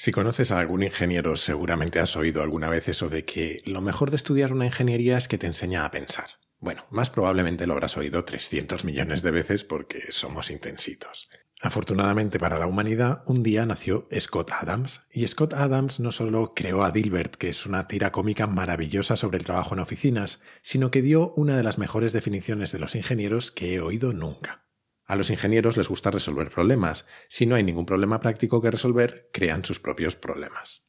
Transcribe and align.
Si 0.00 0.12
conoces 0.12 0.52
a 0.52 0.60
algún 0.60 0.84
ingeniero, 0.84 1.36
seguramente 1.36 1.98
has 1.98 2.14
oído 2.14 2.40
alguna 2.40 2.68
vez 2.68 2.86
eso 2.86 3.08
de 3.08 3.24
que 3.24 3.62
lo 3.66 3.80
mejor 3.80 4.10
de 4.10 4.16
estudiar 4.16 4.52
una 4.52 4.64
ingeniería 4.64 5.18
es 5.18 5.26
que 5.26 5.38
te 5.38 5.48
enseña 5.48 5.84
a 5.84 5.90
pensar. 5.90 6.38
Bueno, 6.60 6.84
más 6.90 7.10
probablemente 7.10 7.66
lo 7.66 7.72
habrás 7.72 7.96
oído 7.96 8.24
300 8.24 8.84
millones 8.84 9.22
de 9.22 9.32
veces 9.32 9.64
porque 9.64 10.12
somos 10.12 10.52
intensitos. 10.52 11.28
Afortunadamente 11.62 12.38
para 12.38 12.60
la 12.60 12.68
humanidad, 12.68 13.24
un 13.26 13.42
día 13.42 13.66
nació 13.66 14.06
Scott 14.16 14.52
Adams, 14.52 15.02
y 15.10 15.26
Scott 15.26 15.54
Adams 15.54 15.98
no 15.98 16.12
solo 16.12 16.52
creó 16.54 16.84
a 16.84 16.92
Dilbert, 16.92 17.34
que 17.34 17.48
es 17.48 17.66
una 17.66 17.88
tira 17.88 18.12
cómica 18.12 18.46
maravillosa 18.46 19.16
sobre 19.16 19.38
el 19.38 19.44
trabajo 19.44 19.74
en 19.74 19.80
oficinas, 19.80 20.38
sino 20.62 20.92
que 20.92 21.02
dio 21.02 21.32
una 21.32 21.56
de 21.56 21.64
las 21.64 21.78
mejores 21.78 22.12
definiciones 22.12 22.70
de 22.70 22.78
los 22.78 22.94
ingenieros 22.94 23.50
que 23.50 23.74
he 23.74 23.80
oído 23.80 24.12
nunca. 24.12 24.67
A 25.08 25.16
los 25.16 25.30
ingenieros 25.30 25.78
les 25.78 25.88
gusta 25.88 26.10
resolver 26.10 26.50
problemas. 26.50 27.06
Si 27.28 27.46
no 27.46 27.54
hay 27.54 27.62
ningún 27.62 27.86
problema 27.86 28.20
práctico 28.20 28.60
que 28.60 28.70
resolver, 28.70 29.30
crean 29.32 29.64
sus 29.64 29.80
propios 29.80 30.16
problemas. 30.16 30.84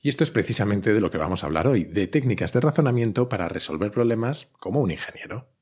Y 0.00 0.08
esto 0.08 0.22
es 0.22 0.30
precisamente 0.30 0.94
de 0.94 1.00
lo 1.00 1.10
que 1.10 1.18
vamos 1.18 1.42
a 1.42 1.48
hablar 1.48 1.66
hoy, 1.66 1.82
de 1.82 2.06
técnicas 2.06 2.52
de 2.52 2.60
razonamiento 2.60 3.28
para 3.28 3.48
resolver 3.48 3.90
problemas 3.90 4.46
como 4.60 4.80
un 4.80 4.92
ingeniero. 4.92 5.57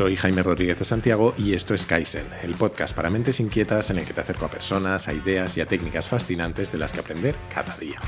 Soy 0.00 0.16
Jaime 0.16 0.42
Rodríguez 0.42 0.78
de 0.78 0.86
Santiago 0.86 1.34
y 1.36 1.52
esto 1.52 1.74
es 1.74 1.84
Kaizen, 1.84 2.24
el 2.42 2.54
podcast 2.54 2.96
para 2.96 3.10
mentes 3.10 3.38
inquietas 3.38 3.90
en 3.90 3.98
el 3.98 4.06
que 4.06 4.14
te 4.14 4.22
acerco 4.22 4.46
a 4.46 4.50
personas, 4.50 5.08
a 5.08 5.12
ideas 5.12 5.58
y 5.58 5.60
a 5.60 5.66
técnicas 5.66 6.08
fascinantes 6.08 6.72
de 6.72 6.78
las 6.78 6.94
que 6.94 7.00
aprender 7.00 7.36
cada 7.54 7.76
día. 7.76 8.00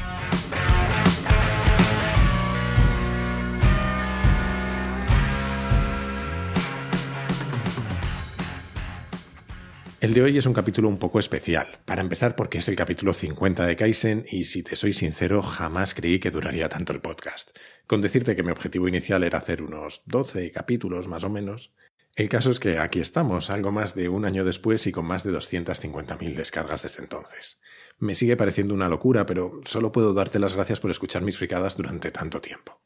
El 10.03 10.15
de 10.15 10.23
hoy 10.23 10.37
es 10.37 10.47
un 10.47 10.53
capítulo 10.53 10.89
un 10.89 10.99
poco 10.99 11.21
especial, 11.21 11.79
para 11.85 12.01
empezar 12.01 12.35
porque 12.35 12.59
es 12.59 12.69
el 12.69 12.75
capítulo 12.75 13.15
50 13.15 13.65
de 13.65 13.77
Kaizen 13.77 14.25
y 14.29 14.47
si 14.47 14.65
te 14.65 14.75
soy 14.75 14.93
sincero 14.93 15.43
jamás 15.43 15.95
creí 15.95 16.19
que 16.19 16.33
duraría 16.33 16.69
tanto 16.69 16.93
el 16.93 17.01
podcast. 17.01 17.57
Con 17.87 18.01
decirte 18.01 18.35
que 18.35 18.43
mi 18.43 18.51
objetivo 18.51 18.89
inicial 18.89 19.23
era 19.23 19.39
hacer 19.39 19.63
unos 19.63 20.03
12 20.07 20.51
capítulos 20.51 21.07
más 21.07 21.23
o 21.23 21.31
menos, 21.31 21.73
el 22.17 22.29
caso 22.29 22.51
es 22.51 22.59
que 22.59 22.81
aquí 22.81 22.99
estamos, 22.99 23.49
algo 23.49 23.71
más 23.71 23.95
de 23.95 24.09
un 24.09 24.25
año 24.25 24.45
después 24.45 24.89
y 24.89 24.91
con 24.91 25.07
más 25.07 25.23
de 25.23 25.31
250.000 25.31 26.35
descargas 26.35 26.83
desde 26.83 27.05
entonces. 27.05 27.61
Me 28.01 28.17
sigue 28.17 28.37
pareciendo 28.37 28.75
una 28.75 28.89
locura, 28.89 29.25
pero 29.25 29.61
solo 29.67 29.93
puedo 29.93 30.15
darte 30.15 30.41
las 30.41 30.55
gracias 30.55 30.81
por 30.81 30.91
escuchar 30.91 31.23
mis 31.23 31.39
fricadas 31.39 31.77
durante 31.77 32.11
tanto 32.11 32.41
tiempo. 32.41 32.81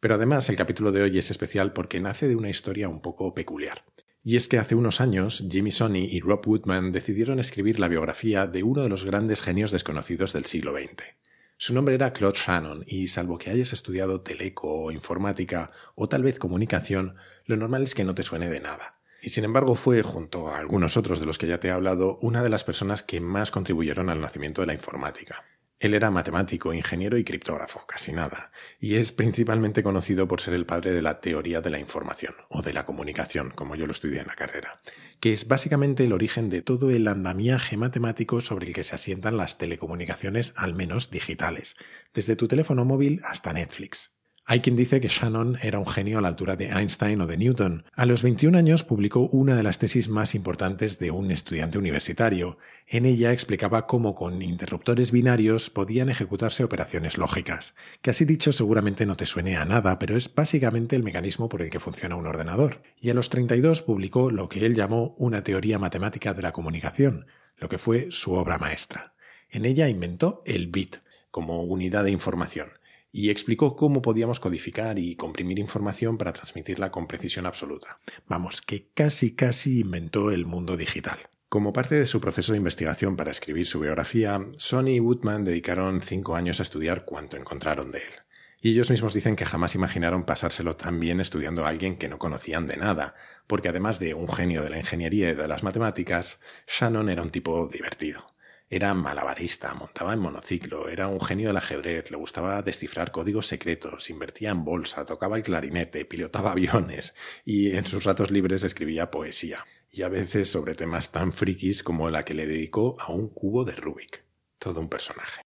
Pero 0.00 0.16
además 0.16 0.48
el 0.48 0.56
capítulo 0.56 0.90
de 0.90 1.02
hoy 1.02 1.16
es 1.16 1.30
especial 1.30 1.72
porque 1.72 2.00
nace 2.00 2.26
de 2.26 2.34
una 2.34 2.50
historia 2.50 2.88
un 2.88 3.02
poco 3.02 3.36
peculiar. 3.36 3.84
Y 4.28 4.34
es 4.34 4.48
que 4.48 4.58
hace 4.58 4.74
unos 4.74 5.00
años 5.00 5.44
Jimmy 5.48 5.70
Sonny 5.70 6.04
y 6.10 6.18
Rob 6.18 6.44
Woodman 6.44 6.90
decidieron 6.90 7.38
escribir 7.38 7.78
la 7.78 7.86
biografía 7.86 8.48
de 8.48 8.64
uno 8.64 8.82
de 8.82 8.88
los 8.88 9.04
grandes 9.04 9.40
genios 9.40 9.70
desconocidos 9.70 10.32
del 10.32 10.46
siglo 10.46 10.72
XX. 10.72 11.14
Su 11.58 11.74
nombre 11.74 11.94
era 11.94 12.12
Claude 12.12 12.36
Shannon 12.36 12.82
y 12.88 13.06
salvo 13.06 13.38
que 13.38 13.50
hayas 13.50 13.72
estudiado 13.72 14.22
teleco 14.22 14.66
o 14.66 14.90
informática 14.90 15.70
o 15.94 16.08
tal 16.08 16.24
vez 16.24 16.40
comunicación, 16.40 17.14
lo 17.44 17.56
normal 17.56 17.84
es 17.84 17.94
que 17.94 18.02
no 18.02 18.16
te 18.16 18.24
suene 18.24 18.48
de 18.48 18.58
nada. 18.58 18.98
Y 19.22 19.30
sin 19.30 19.44
embargo 19.44 19.76
fue, 19.76 20.02
junto 20.02 20.48
a 20.48 20.58
algunos 20.58 20.96
otros 20.96 21.20
de 21.20 21.26
los 21.26 21.38
que 21.38 21.46
ya 21.46 21.60
te 21.60 21.68
he 21.68 21.70
hablado, 21.70 22.18
una 22.20 22.42
de 22.42 22.50
las 22.50 22.64
personas 22.64 23.04
que 23.04 23.20
más 23.20 23.52
contribuyeron 23.52 24.10
al 24.10 24.20
nacimiento 24.20 24.60
de 24.60 24.66
la 24.66 24.74
informática. 24.74 25.44
Él 25.78 25.92
era 25.92 26.10
matemático, 26.10 26.72
ingeniero 26.72 27.18
y 27.18 27.24
criptógrafo, 27.24 27.84
casi 27.86 28.12
nada, 28.12 28.50
y 28.80 28.94
es 28.94 29.12
principalmente 29.12 29.82
conocido 29.82 30.26
por 30.26 30.40
ser 30.40 30.54
el 30.54 30.64
padre 30.64 30.92
de 30.92 31.02
la 31.02 31.20
teoría 31.20 31.60
de 31.60 31.68
la 31.68 31.78
información, 31.78 32.34
o 32.48 32.62
de 32.62 32.72
la 32.72 32.86
comunicación, 32.86 33.50
como 33.50 33.76
yo 33.76 33.86
lo 33.86 33.92
estudié 33.92 34.20
en 34.20 34.26
la 34.26 34.36
carrera, 34.36 34.80
que 35.20 35.34
es 35.34 35.48
básicamente 35.48 36.04
el 36.04 36.14
origen 36.14 36.48
de 36.48 36.62
todo 36.62 36.90
el 36.90 37.06
andamiaje 37.06 37.76
matemático 37.76 38.40
sobre 38.40 38.68
el 38.68 38.72
que 38.72 38.84
se 38.84 38.94
asientan 38.94 39.36
las 39.36 39.58
telecomunicaciones, 39.58 40.54
al 40.56 40.74
menos 40.74 41.10
digitales, 41.10 41.76
desde 42.14 42.36
tu 42.36 42.48
teléfono 42.48 42.86
móvil 42.86 43.20
hasta 43.24 43.52
Netflix. 43.52 44.15
Hay 44.48 44.60
quien 44.60 44.76
dice 44.76 45.00
que 45.00 45.08
Shannon 45.08 45.58
era 45.60 45.80
un 45.80 45.88
genio 45.88 46.18
a 46.18 46.20
la 46.20 46.28
altura 46.28 46.54
de 46.54 46.66
Einstein 46.66 47.20
o 47.20 47.26
de 47.26 47.36
Newton. 47.36 47.82
A 47.96 48.06
los 48.06 48.22
21 48.22 48.56
años 48.56 48.84
publicó 48.84 49.22
una 49.32 49.56
de 49.56 49.64
las 49.64 49.78
tesis 49.78 50.08
más 50.08 50.36
importantes 50.36 51.00
de 51.00 51.10
un 51.10 51.32
estudiante 51.32 51.78
universitario. 51.78 52.56
En 52.86 53.06
ella 53.06 53.32
explicaba 53.32 53.88
cómo 53.88 54.14
con 54.14 54.42
interruptores 54.42 55.10
binarios 55.10 55.68
podían 55.68 56.10
ejecutarse 56.10 56.62
operaciones 56.62 57.18
lógicas, 57.18 57.74
que 58.02 58.10
así 58.10 58.24
dicho 58.24 58.52
seguramente 58.52 59.04
no 59.04 59.16
te 59.16 59.26
suene 59.26 59.56
a 59.56 59.64
nada, 59.64 59.98
pero 59.98 60.16
es 60.16 60.32
básicamente 60.32 60.94
el 60.94 61.02
mecanismo 61.02 61.48
por 61.48 61.60
el 61.60 61.68
que 61.68 61.80
funciona 61.80 62.14
un 62.14 62.28
ordenador. 62.28 62.82
Y 63.00 63.10
a 63.10 63.14
los 63.14 63.30
32 63.30 63.82
publicó 63.82 64.30
lo 64.30 64.48
que 64.48 64.64
él 64.64 64.76
llamó 64.76 65.16
una 65.18 65.42
teoría 65.42 65.80
matemática 65.80 66.34
de 66.34 66.42
la 66.42 66.52
comunicación, 66.52 67.26
lo 67.56 67.68
que 67.68 67.78
fue 67.78 68.12
su 68.12 68.34
obra 68.34 68.58
maestra. 68.58 69.16
En 69.50 69.64
ella 69.64 69.88
inventó 69.88 70.44
el 70.46 70.68
bit 70.68 70.98
como 71.32 71.64
unidad 71.64 72.04
de 72.04 72.12
información 72.12 72.68
y 73.16 73.30
explicó 73.30 73.76
cómo 73.76 74.02
podíamos 74.02 74.40
codificar 74.40 74.98
y 74.98 75.16
comprimir 75.16 75.58
información 75.58 76.18
para 76.18 76.34
transmitirla 76.34 76.90
con 76.90 77.06
precisión 77.06 77.46
absoluta. 77.46 77.96
Vamos, 78.28 78.60
que 78.60 78.90
casi 78.92 79.34
casi 79.34 79.80
inventó 79.80 80.30
el 80.30 80.44
mundo 80.44 80.76
digital. 80.76 81.18
Como 81.48 81.72
parte 81.72 81.94
de 81.94 82.04
su 82.04 82.20
proceso 82.20 82.52
de 82.52 82.58
investigación 82.58 83.16
para 83.16 83.30
escribir 83.30 83.66
su 83.66 83.80
biografía, 83.80 84.46
Sony 84.58 84.88
y 84.88 85.00
Woodman 85.00 85.44
dedicaron 85.44 86.02
cinco 86.02 86.36
años 86.36 86.60
a 86.60 86.64
estudiar 86.64 87.06
cuanto 87.06 87.38
encontraron 87.38 87.90
de 87.90 88.00
él. 88.00 88.12
Y 88.60 88.72
ellos 88.72 88.90
mismos 88.90 89.14
dicen 89.14 89.34
que 89.34 89.46
jamás 89.46 89.74
imaginaron 89.74 90.26
pasárselo 90.26 90.76
tan 90.76 91.00
bien 91.00 91.22
estudiando 91.22 91.64
a 91.64 91.70
alguien 91.70 91.96
que 91.96 92.10
no 92.10 92.18
conocían 92.18 92.66
de 92.66 92.76
nada, 92.76 93.14
porque 93.46 93.70
además 93.70 93.98
de 93.98 94.12
un 94.12 94.28
genio 94.28 94.62
de 94.62 94.68
la 94.68 94.78
ingeniería 94.78 95.30
y 95.30 95.34
de 95.34 95.48
las 95.48 95.62
matemáticas, 95.62 96.38
Shannon 96.66 97.08
era 97.08 97.22
un 97.22 97.30
tipo 97.30 97.66
divertido. 97.66 98.26
Era 98.68 98.94
malabarista, 98.94 99.74
montaba 99.74 100.12
en 100.12 100.18
monociclo, 100.18 100.88
era 100.88 101.06
un 101.06 101.20
genio 101.20 101.48
del 101.48 101.56
ajedrez, 101.56 102.10
le 102.10 102.16
gustaba 102.16 102.62
descifrar 102.62 103.12
códigos 103.12 103.46
secretos, 103.46 104.10
invertía 104.10 104.50
en 104.50 104.64
bolsa, 104.64 105.06
tocaba 105.06 105.36
el 105.36 105.44
clarinete, 105.44 106.04
pilotaba 106.04 106.50
aviones 106.52 107.14
y 107.44 107.76
en 107.76 107.86
sus 107.86 108.02
ratos 108.02 108.32
libres 108.32 108.64
escribía 108.64 109.12
poesía. 109.12 109.64
Y 109.92 110.02
a 110.02 110.08
veces 110.08 110.50
sobre 110.50 110.74
temas 110.74 111.12
tan 111.12 111.32
frikis 111.32 111.84
como 111.84 112.10
la 112.10 112.24
que 112.24 112.34
le 112.34 112.46
dedicó 112.46 112.96
a 112.98 113.12
un 113.12 113.28
cubo 113.28 113.64
de 113.64 113.76
Rubik. 113.76 114.24
Todo 114.58 114.80
un 114.80 114.88
personaje. 114.88 115.42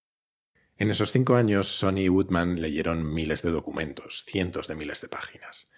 En 0.79 0.91
esos 0.91 1.13
cinco 1.13 1.37
años, 1.37 1.69
Sonny 1.69 2.05
y 2.05 2.09
Woodman 2.09 2.59
leyeron 2.59 3.13
miles 3.13 3.43
de 3.43 3.51
documentos, 3.51 4.25
cientos 4.27 4.67
de 4.67 4.77
miles 4.77 5.03
de 5.03 5.09
páginas. 5.09 5.69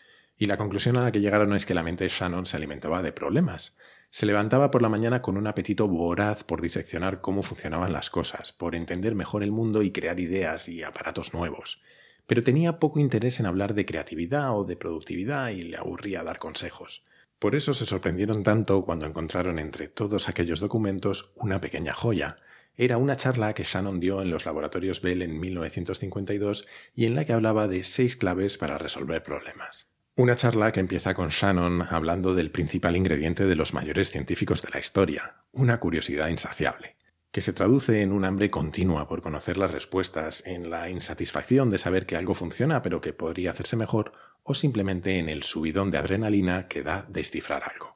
Y 0.43 0.47
la 0.47 0.57
conclusión 0.57 0.97
a 0.97 1.03
la 1.03 1.13
que 1.13 1.21
llegaron 1.21 1.55
es 1.55 1.67
que 1.67 1.73
la 1.73 1.85
mente 1.85 2.03
de 2.03 2.11
Shannon 2.11 2.47
se 2.47 2.57
alimentaba 2.57 3.01
de 3.01 3.13
problemas, 3.13 3.77
se 4.11 4.27
levantaba 4.27 4.73
por 4.73 4.83
la 4.83 4.89
mañana 4.89 5.23
con 5.23 5.37
un 5.37 5.47
apetito 5.47 5.87
voraz 5.87 6.43
por 6.43 6.61
diseccionar 6.61 7.21
cómo 7.21 7.45
funcionaban 7.45 7.93
las 7.93 8.11
cosas, 8.11 8.51
por 8.51 8.75
entender 8.75 9.15
mejor 9.15 9.45
el 9.45 9.53
mundo 9.53 9.85
y 9.85 9.93
crear 9.93 10.19
ideas 10.19 10.69
y 10.69 10.83
aparatos 10.83 11.33
nuevos. 11.33 11.81
Pero 12.27 12.43
tenía 12.43 12.81
poco 12.81 12.99
interés 12.99 13.39
en 13.39 13.47
hablar 13.47 13.75
de 13.75 13.87
creatividad 13.87 14.59
o 14.59 14.65
de 14.65 14.75
productividad 14.75 15.51
y 15.51 15.63
le 15.63 15.77
aburría 15.77 16.25
dar 16.25 16.41
consejos. 16.41 17.05
Por 17.39 17.55
eso 17.55 17.73
se 17.73 17.87
sorprendieron 17.87 18.43
tanto 18.43 18.85
cuando 18.85 19.07
encontraron 19.07 19.61
entre 19.61 19.87
todos 19.87 20.29
aquellos 20.29 20.59
documentos 20.59 21.31
una 21.37 21.61
pequeña 21.61 21.93
joya. 21.93 22.39
Era 22.77 22.97
una 22.97 23.15
charla 23.15 23.55
que 23.55 23.63
Shannon 23.63 24.01
dio 24.01 24.21
en 24.21 24.31
los 24.31 24.45
laboratorios 24.45 25.03
Bell 25.03 25.23
en 25.23 25.39
1952 25.39 26.67
y 26.97 27.07
en 27.07 27.15
la 27.15 27.25
que 27.27 27.33
hablaba 27.33 27.69
de 27.69 27.85
seis 27.85 28.17
claves 28.17 28.59
para 28.59 28.77
resolver 28.77 29.23
problemas. 29.23 29.92
Una 30.15 30.37
charla 30.37 30.73
que 30.73 30.81
empieza 30.81 31.15
con 31.15 31.31
Shannon 31.31 31.87
hablando 31.89 32.35
del 32.35 32.51
principal 32.51 32.97
ingrediente 32.97 33.47
de 33.47 33.57
los 33.57 33.73
mayores 33.73 34.11
científicos 34.11 34.61
de 34.61 34.69
la 34.69 34.79
historia, 34.79 35.37
una 35.53 35.81
curiosidad 35.81 36.29
insaciable, 36.29 36.97
que 37.31 37.41
se 37.41 37.55
traduce 37.55 38.03
en 38.03 38.13
un 38.13 38.27
hambre 38.27 38.51
continua 38.51 39.09
por 39.09 39.23
conocer 39.23 39.57
las 39.57 39.71
respuestas, 39.71 40.43
en 40.45 40.69
la 40.69 40.91
insatisfacción 40.91 41.71
de 41.71 41.79
saber 41.79 42.05
que 42.05 42.17
algo 42.17 42.35
funciona 42.35 42.83
pero 42.83 43.01
que 43.01 43.15
podría 43.15 43.53
hacerse 43.53 43.75
mejor, 43.75 44.13
o 44.43 44.53
simplemente 44.53 45.19
en 45.19 45.31
el 45.31 45.45
subidón 45.45 45.91
de 45.91 45.97
adrenalina 45.97 46.69
que 46.69 46.83
da 46.83 47.07
descifrar 47.09 47.63
algo. 47.73 47.95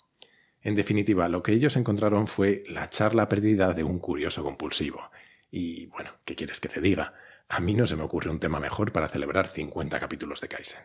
En 0.63 0.75
definitiva, 0.75 1.29
lo 1.29 1.43
que 1.43 1.53
ellos 1.53 1.77
encontraron 1.77 2.29
fue 2.29 2.65
la 2.67 2.89
charla 2.89 3.29
perdida 3.29 3.75
de 3.75 3.85
un 3.85 3.99
curioso 3.99 4.43
compulsivo. 4.43 5.11
Y 5.51 5.85
bueno, 5.89 6.13
¿qué 6.25 6.35
quieres 6.35 6.61
que 6.61 6.71
te 6.71 6.81
diga? 6.81 7.13
A 7.51 7.61
mí 7.61 7.75
no 7.75 7.87
se 7.87 7.95
me 7.95 8.05
ocurre 8.05 8.31
un 8.31 8.41
tema 8.41 8.59
mejor 8.59 8.91
para 8.91 9.09
celebrar 9.09 9.49
50 9.49 10.01
capítulos 10.01 10.41
de 10.41 10.49
Kaizen. 10.49 10.81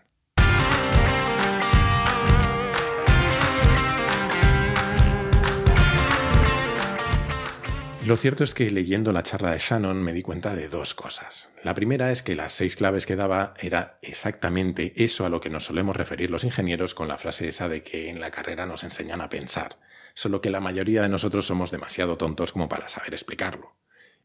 Lo 8.04 8.18
cierto 8.18 8.44
es 8.44 8.56
que 8.56 8.72
leyendo 8.72 9.12
la 9.12 9.22
charla 9.22 9.52
de 9.52 9.60
Shannon 9.60 10.02
me 10.02 10.12
di 10.12 10.24
cuenta 10.24 10.56
de 10.56 10.70
dos 10.70 10.96
cosas. 10.96 11.50
La 11.64 11.76
primera 11.76 12.12
es 12.12 12.24
que 12.24 12.34
las 12.34 12.52
seis 12.52 12.76
claves 12.76 13.06
que 13.06 13.16
daba 13.16 13.54
era 13.62 14.00
exactamente 14.02 14.94
eso 14.96 15.24
a 15.24 15.30
lo 15.30 15.40
que 15.40 15.52
nos 15.52 15.66
solemos 15.66 15.96
referir 15.96 16.32
los 16.32 16.44
ingenieros 16.44 16.96
con 16.96 17.08
la 17.08 17.20
frase 17.20 17.48
esa 17.48 17.70
de 17.70 17.84
que 17.84 18.10
en 18.10 18.20
la 18.20 18.32
carrera 18.32 18.66
nos 18.66 18.84
enseñan 18.84 19.22
a 19.22 19.30
pensar, 19.30 19.78
solo 20.16 20.42
que 20.42 20.50
la 20.50 20.60
mayoría 20.60 21.04
de 21.04 21.10
nosotros 21.10 21.46
somos 21.46 21.70
demasiado 21.70 22.18
tontos 22.18 22.54
como 22.54 22.68
para 22.68 22.90
saber 22.90 23.14
explicarlo. 23.14 23.76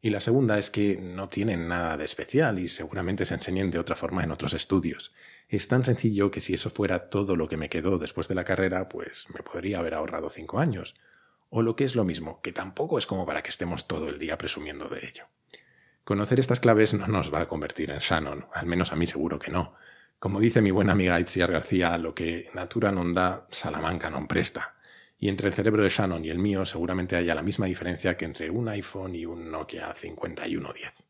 Y 0.01 0.09
la 0.09 0.23
segunda 0.23 0.59
es 0.59 0.71
que 0.71 0.97
no 0.97 1.29
tienen 1.29 1.69
nada 1.69 1.99
de 1.99 2.07
especial 2.07 2.59
y 2.59 2.69
seguramente 2.69 3.27
se 3.27 3.35
enseñen 3.35 3.71
de 3.71 3.79
otra 3.79 3.95
forma 3.95 4.25
en 4.25 4.31
otros 4.31 4.55
estudios. 4.55 5.13
Es 5.49 5.69
tan 5.69 5.85
sencillo 5.85 6.31
que 6.31 6.41
si 6.41 6.55
eso 6.55 6.71
fuera 6.71 7.11
todo 7.11 7.37
lo 7.37 7.47
que 7.47 7.59
me 7.59 7.69
quedó 7.69 7.99
después 7.99 8.27
de 8.27 8.37
la 8.37 8.45
carrera, 8.45 8.89
pues 8.89 9.27
me 9.35 9.43
podría 9.43 9.81
haber 9.81 9.93
ahorrado 9.93 10.31
cinco 10.31 10.61
años. 10.61 10.95
O 11.49 11.63
lo 11.63 11.77
que 11.77 11.85
es 11.85 11.95
lo 11.95 12.05
mismo, 12.05 12.41
que 12.43 12.53
tampoco 12.53 12.99
es 12.99 13.07
como 13.07 13.27
para 13.27 13.43
que 13.43 13.51
estemos 13.51 13.87
todo 13.87 14.09
el 14.09 14.19
día 14.19 14.39
presumiendo 14.39 14.89
de 14.89 15.07
ello. 15.07 15.25
Conocer 16.05 16.39
estas 16.39 16.61
claves 16.61 16.95
no 16.95 17.09
nos 17.09 17.35
va 17.35 17.41
a 17.41 17.49
convertir 17.49 17.91
en 17.91 17.99
Shannon, 17.99 18.47
al 18.53 18.67
menos 18.67 18.93
a 18.93 18.97
mí 18.97 19.07
seguro 19.07 19.39
que 19.39 19.51
no. 19.51 19.75
Como 20.19 20.41
dice 20.41 20.63
mi 20.63 20.71
buena 20.71 20.93
amiga 20.93 21.19
Itziar 21.21 21.51
García, 21.51 21.99
lo 21.99 22.15
que 22.15 22.49
natura 22.55 22.91
non 22.91 23.13
da, 23.13 23.45
Salamanca 23.51 24.09
no 24.09 24.23
presta. 24.25 24.79
Y 25.19 25.29
entre 25.29 25.49
el 25.49 25.55
cerebro 25.55 25.83
de 25.83 25.91
Shannon 25.91 26.25
y 26.25 26.31
el 26.31 26.39
mío 26.39 26.65
seguramente 26.65 27.17
haya 27.17 27.35
la 27.35 27.43
misma 27.43 27.67
diferencia 27.67 28.17
que 28.17 28.25
entre 28.25 28.51
un 28.51 28.69
iPhone 28.69 29.15
y 29.15 29.27
un 29.27 29.51
Nokia 29.51 29.93
5110. 29.93 31.05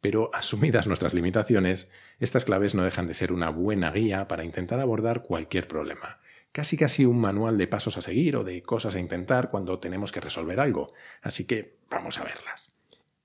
Pero 0.00 0.30
asumidas 0.32 0.86
nuestras 0.86 1.12
limitaciones, 1.12 1.88
estas 2.20 2.44
claves 2.44 2.74
no 2.74 2.84
dejan 2.84 3.08
de 3.08 3.14
ser 3.14 3.32
una 3.32 3.50
buena 3.50 3.90
guía 3.90 4.28
para 4.28 4.44
intentar 4.44 4.78
abordar 4.78 5.22
cualquier 5.22 5.66
problema. 5.66 6.20
Casi 6.56 6.78
casi 6.78 7.04
un 7.04 7.20
manual 7.20 7.58
de 7.58 7.66
pasos 7.66 7.98
a 7.98 8.00
seguir 8.00 8.34
o 8.34 8.42
de 8.42 8.62
cosas 8.62 8.94
a 8.94 8.98
intentar 8.98 9.50
cuando 9.50 9.78
tenemos 9.78 10.10
que 10.10 10.22
resolver 10.22 10.58
algo. 10.58 10.90
Así 11.20 11.44
que 11.44 11.76
vamos 11.90 12.18
a 12.18 12.24
verlas. 12.24 12.72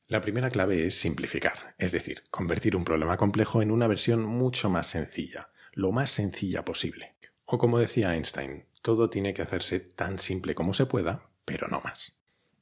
La 0.10 0.20
primera 0.20 0.50
clave 0.50 0.88
es 0.88 1.00
simplificar, 1.00 1.74
es 1.78 1.94
decir, 1.94 2.26
convertir 2.30 2.76
un 2.76 2.84
problema 2.84 3.16
complejo 3.16 3.62
en 3.62 3.72
una 3.72 3.88
versión 3.88 4.26
mucho 4.26 4.70
más 4.70 4.88
sencilla, 4.88 5.50
lo 5.72 5.94
más 5.94 6.12
sencilla 6.12 6.66
posible. 6.66 7.16
O 7.46 7.58
como 7.58 7.80
decía 7.80 8.14
Einstein, 8.14 8.66
todo 8.82 9.10
tiene 9.10 9.34
que 9.34 9.44
hacerse 9.44 9.80
tan 9.80 10.20
simple 10.20 10.54
como 10.54 10.74
se 10.74 10.86
pueda, 10.86 11.30
pero 11.46 11.70
no 11.70 11.80
más. 11.80 12.18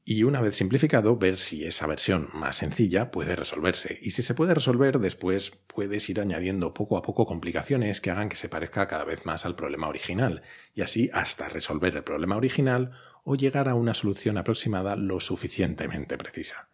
Y 0.06 0.24
una 0.24 0.42
vez 0.42 0.56
simplificado, 0.56 1.18
ver 1.18 1.38
si 1.38 1.66
esa 1.66 1.86
versión 1.86 2.30
más 2.34 2.58
sencilla 2.58 3.12
puede 3.12 3.36
resolverse. 3.36 4.00
Y 4.02 4.12
si 4.12 4.24
se 4.24 4.34
puede 4.34 4.56
resolver, 4.56 5.00
después 5.00 5.52
puedes 5.52 6.10
ir 6.10 6.20
añadiendo 6.20 6.74
poco 6.74 6.98
a 6.98 7.04
poco 7.04 7.26
complicaciones 7.28 8.02
que 8.02 8.10
hagan 8.10 8.30
que 8.30 8.36
se 8.36 8.50
parezca 8.50 8.88
cada 8.88 9.04
vez 9.04 9.26
más 9.26 9.46
al 9.46 9.56
problema 9.56 9.88
original, 9.88 10.42
y 10.74 10.82
así 10.82 11.10
hasta 11.14 11.48
resolver 11.50 11.96
el 11.96 12.04
problema 12.04 12.38
original 12.38 12.92
o 13.24 13.36
llegar 13.36 13.70
a 13.70 13.76
una 13.76 13.94
solución 13.94 14.38
aproximada 14.38 14.96
lo 14.96 15.20
suficientemente 15.20 16.18
precisa. 16.18 16.70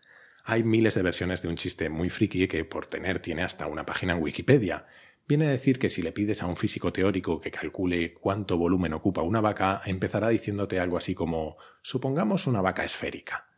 Hay 0.47 0.63
miles 0.63 0.93
de 0.93 1.01
versiones 1.01 1.41
de 1.41 1.47
un 1.47 1.55
chiste 1.55 1.89
muy 1.89 2.11
friki 2.11 2.47
que 2.47 2.63
por 2.65 2.85
tener 2.85 3.19
tiene 3.19 3.41
hasta 3.41 3.65
una 3.65 3.85
página 3.85 4.13
en 4.13 4.21
Wikipedia, 4.21 4.85
Viene 5.27 5.47
a 5.47 5.49
decir 5.49 5.79
que 5.79 5.89
si 5.89 6.03
le 6.03 6.11
pides 6.11 6.43
a 6.43 6.45
un 6.45 6.55
físico 6.55 6.93
teórico 6.93 7.41
que 7.41 7.49
calcule 7.49 8.13
cuánto 8.13 8.57
volumen 8.57 8.93
ocupa 8.93 9.23
una 9.23 9.41
vaca, 9.41 9.81
empezará 9.85 10.29
diciéndote 10.29 10.79
algo 10.79 10.97
así 10.97 11.15
como 11.15 11.57
supongamos 11.81 12.45
una 12.45 12.61
vaca 12.61 12.85
esférica. 12.85 13.49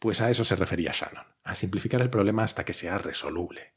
Pues 0.00 0.20
a 0.20 0.30
eso 0.30 0.42
se 0.44 0.56
refería 0.56 0.90
Shannon, 0.92 1.26
a 1.44 1.54
simplificar 1.54 2.02
el 2.02 2.10
problema 2.10 2.42
hasta 2.42 2.64
que 2.64 2.72
sea 2.72 2.98
resoluble. 2.98 3.72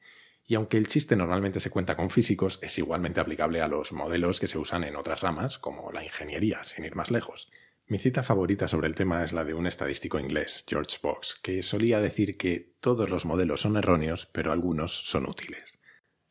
Y 0.47 0.55
aunque 0.55 0.77
el 0.77 0.87
chiste 0.87 1.15
normalmente 1.15 1.59
se 1.59 1.69
cuenta 1.69 1.95
con 1.95 2.09
físicos, 2.09 2.57
es 2.63 2.79
igualmente 2.79 3.19
aplicable 3.19 3.61
a 3.61 3.67
los 3.67 3.93
modelos 3.93 4.39
que 4.39 4.47
se 4.47 4.57
usan 4.57 4.83
en 4.83 4.95
otras 4.95 5.21
ramas, 5.21 5.59
como 5.59 5.91
la 5.91 6.03
ingeniería, 6.03 6.63
sin 6.63 6.83
ir 6.83 6.95
más 6.95 7.11
lejos. 7.11 7.51
Mi 7.85 7.99
cita 7.99 8.23
favorita 8.23 8.67
sobre 8.67 8.87
el 8.87 8.95
tema 8.95 9.23
es 9.23 9.33
la 9.33 9.43
de 9.43 9.53
un 9.53 9.67
estadístico 9.67 10.19
inglés, 10.19 10.65
George 10.67 10.97
Box, 11.03 11.39
que 11.43 11.61
solía 11.61 11.99
decir 11.99 12.37
que 12.37 12.73
todos 12.79 13.11
los 13.11 13.25
modelos 13.25 13.61
son 13.61 13.77
erróneos, 13.77 14.25
pero 14.31 14.51
algunos 14.51 15.07
son 15.07 15.27
útiles. 15.27 15.79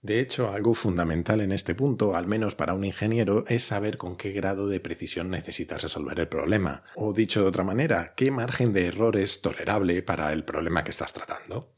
De 0.05 0.21
hecho, 0.21 0.51
algo 0.51 0.75
fundamental 0.75 1.41
en 1.41 1.51
este 1.51 1.75
punto, 1.75 2.15
al 2.15 2.27
menos 2.27 2.55
para 2.55 2.75
un 2.75 2.85
ingeniero, 2.85 3.47
es 3.49 3.65
saber 3.65 3.97
con 3.97 4.17
qué 4.17 4.33
grado 4.33 4.69
de 4.69 4.79
precisión 4.79 5.31
necesitas 5.31 5.81
resolver 5.81 6.21
el 6.21 6.29
problema. 6.29 6.83
O 6.95 7.15
dicho 7.15 7.41
de 7.41 7.49
otra 7.49 7.65
manera, 7.65 8.13
qué 8.15 8.31
margen 8.31 8.75
de 8.75 8.89
error 8.89 9.17
es 9.17 9.41
tolerable 9.41 10.03
para 10.03 10.31
el 10.35 10.45
problema 10.45 10.85
que 10.85 10.91
estás 10.91 11.15
tratando. 11.15 11.73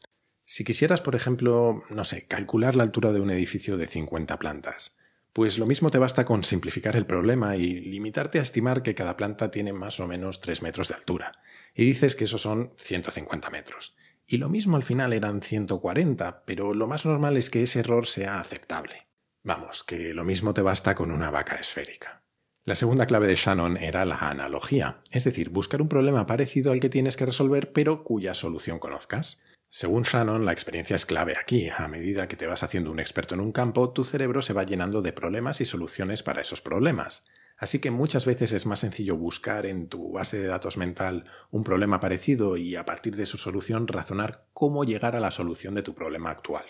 Si 0.44 0.64
quisieras, 0.64 1.02
por 1.02 1.14
ejemplo, 1.14 1.84
no 1.88 2.02
sé, 2.02 2.26
calcular 2.26 2.74
la 2.74 2.82
altura 2.82 3.12
de 3.12 3.20
un 3.20 3.30
edificio 3.30 3.76
de 3.76 3.86
50 3.86 4.40
plantas, 4.40 4.96
pues 5.32 5.56
lo 5.60 5.66
mismo 5.66 5.92
te 5.92 5.98
basta 5.98 6.24
con 6.24 6.42
simplificar 6.42 6.96
el 6.96 7.06
problema 7.06 7.54
y 7.54 7.78
limitarte 7.78 8.40
a 8.40 8.42
estimar 8.42 8.82
que 8.82 8.96
cada 8.96 9.16
planta 9.16 9.52
tiene 9.52 9.72
más 9.72 10.00
o 10.00 10.08
menos 10.08 10.40
3 10.40 10.62
metros 10.62 10.88
de 10.88 10.94
altura. 10.96 11.30
Y 11.76 11.84
dices 11.84 12.16
que 12.16 12.24
esos 12.24 12.42
son 12.42 12.72
150 12.78 13.50
metros. 13.50 13.94
Y 14.26 14.38
lo 14.38 14.48
mismo 14.48 14.76
al 14.76 14.82
final 14.82 15.12
eran 15.12 15.40
140, 15.40 16.44
pero 16.44 16.74
lo 16.74 16.88
más 16.88 17.06
normal 17.06 17.36
es 17.36 17.48
que 17.48 17.62
ese 17.62 17.80
error 17.80 18.06
sea 18.06 18.40
aceptable. 18.40 19.06
Vamos, 19.44 19.84
que 19.84 20.12
lo 20.14 20.24
mismo 20.24 20.52
te 20.52 20.62
basta 20.62 20.96
con 20.96 21.12
una 21.12 21.30
vaca 21.30 21.54
esférica. 21.54 22.24
La 22.64 22.74
segunda 22.74 23.06
clave 23.06 23.28
de 23.28 23.36
Shannon 23.36 23.76
era 23.76 24.04
la 24.04 24.18
analogía, 24.18 25.00
es 25.12 25.22
decir, 25.22 25.50
buscar 25.50 25.80
un 25.80 25.88
problema 25.88 26.26
parecido 26.26 26.72
al 26.72 26.80
que 26.80 26.88
tienes 26.88 27.16
que 27.16 27.26
resolver 27.26 27.72
pero 27.72 28.02
cuya 28.02 28.34
solución 28.34 28.80
conozcas. 28.80 29.38
Según 29.70 30.02
Shannon, 30.02 30.44
la 30.44 30.50
experiencia 30.50 30.96
es 30.96 31.06
clave 31.06 31.36
aquí. 31.40 31.68
A 31.68 31.86
medida 31.86 32.26
que 32.26 32.34
te 32.34 32.48
vas 32.48 32.64
haciendo 32.64 32.90
un 32.90 32.98
experto 32.98 33.36
en 33.36 33.40
un 33.40 33.52
campo, 33.52 33.92
tu 33.92 34.02
cerebro 34.02 34.42
se 34.42 34.52
va 34.52 34.64
llenando 34.64 35.02
de 35.02 35.12
problemas 35.12 35.60
y 35.60 35.64
soluciones 35.64 36.24
para 36.24 36.40
esos 36.40 36.60
problemas. 36.60 37.24
Así 37.58 37.78
que 37.78 37.90
muchas 37.90 38.26
veces 38.26 38.52
es 38.52 38.66
más 38.66 38.80
sencillo 38.80 39.16
buscar 39.16 39.64
en 39.64 39.88
tu 39.88 40.12
base 40.12 40.38
de 40.38 40.46
datos 40.46 40.76
mental 40.76 41.24
un 41.50 41.64
problema 41.64 42.00
parecido 42.00 42.56
y 42.56 42.76
a 42.76 42.84
partir 42.84 43.16
de 43.16 43.24
su 43.24 43.38
solución 43.38 43.88
razonar 43.88 44.46
cómo 44.52 44.84
llegar 44.84 45.16
a 45.16 45.20
la 45.20 45.30
solución 45.30 45.74
de 45.74 45.82
tu 45.82 45.94
problema 45.94 46.30
actual. 46.30 46.66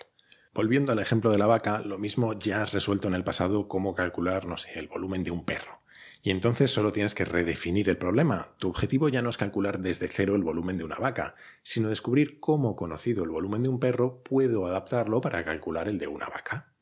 Volviendo 0.55 0.93
al 0.93 1.01
ejemplo 1.01 1.31
de 1.31 1.39
la 1.39 1.47
vaca, 1.47 1.83
lo 1.83 1.99
mismo 1.99 2.33
ya 2.33 2.63
has 2.63 2.73
resuelto 2.73 3.09
en 3.09 3.15
el 3.15 3.25
pasado 3.25 3.69
cómo 3.69 3.95
calcular, 3.95 4.47
no 4.47 4.57
sé, 4.57 4.79
el 4.79 4.89
volumen 4.89 5.25
de 5.25 5.33
un 5.33 5.45
perro. 5.45 5.79
Y 6.23 6.31
entonces 6.31 6.71
solo 6.71 6.93
tienes 6.93 7.15
que 7.15 7.25
redefinir 7.25 7.89
el 7.89 7.99
problema. 7.99 8.55
Tu 8.59 8.69
objetivo 8.69 9.09
ya 9.09 9.23
no 9.23 9.31
es 9.31 9.37
calcular 9.37 9.81
desde 9.81 10.09
cero 10.09 10.35
el 10.35 10.43
volumen 10.43 10.79
de 10.79 10.85
una 10.85 10.97
vaca, 10.97 11.35
sino 11.63 11.89
descubrir 11.89 12.41
cómo, 12.41 12.75
conocido 12.75 13.23
el 13.23 13.31
volumen 13.31 13.63
de 13.63 13.69
un 13.69 13.81
perro, 13.81 14.23
puedo 14.23 14.67
adaptarlo 14.67 15.21
para 15.21 15.45
calcular 15.45 15.89
el 15.89 15.99
de 15.99 16.07
una 16.07 16.27
vaca. 16.27 16.73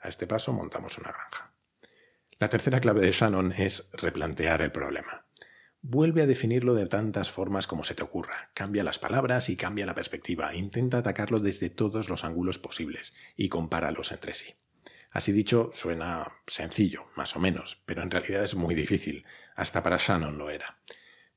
A 0.00 0.08
este 0.08 0.26
paso 0.26 0.52
montamos 0.52 0.98
una 0.98 1.10
granja. 1.10 1.51
La 2.42 2.48
tercera 2.48 2.80
clave 2.80 3.02
de 3.02 3.12
Shannon 3.12 3.52
es 3.52 3.88
replantear 3.92 4.62
el 4.62 4.72
problema. 4.72 5.26
Vuelve 5.80 6.22
a 6.22 6.26
definirlo 6.26 6.74
de 6.74 6.88
tantas 6.88 7.30
formas 7.30 7.68
como 7.68 7.84
se 7.84 7.94
te 7.94 8.02
ocurra. 8.02 8.50
Cambia 8.52 8.82
las 8.82 8.98
palabras 8.98 9.48
y 9.48 9.54
cambia 9.54 9.86
la 9.86 9.94
perspectiva. 9.94 10.52
Intenta 10.52 10.98
atacarlo 10.98 11.38
desde 11.38 11.70
todos 11.70 12.08
los 12.08 12.24
ángulos 12.24 12.58
posibles 12.58 13.14
y 13.36 13.48
compáralos 13.48 14.10
entre 14.10 14.34
sí. 14.34 14.56
Así 15.12 15.30
dicho, 15.30 15.70
suena 15.72 16.26
sencillo, 16.48 17.04
más 17.16 17.36
o 17.36 17.38
menos, 17.38 17.80
pero 17.86 18.02
en 18.02 18.10
realidad 18.10 18.42
es 18.42 18.56
muy 18.56 18.74
difícil. 18.74 19.24
Hasta 19.54 19.84
para 19.84 19.98
Shannon 19.98 20.36
lo 20.36 20.50
era. 20.50 20.80